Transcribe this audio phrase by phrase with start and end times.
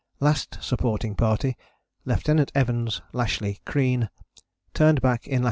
[0.19, 1.55] Last Supporting Party
[2.05, 2.51] (Lieut.
[2.55, 4.09] Evans, Lashly, Crean)
[4.73, 5.39] turned back in lat.